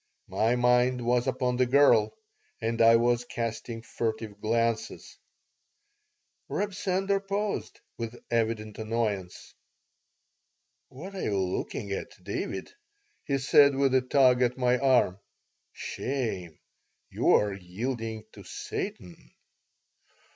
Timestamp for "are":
11.13-11.21, 17.35-17.53